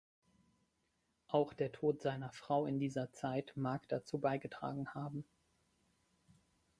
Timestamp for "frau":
2.31-2.65